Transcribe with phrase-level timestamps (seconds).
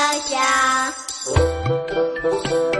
[0.00, 0.94] 叮当
[2.48, 2.79] 叮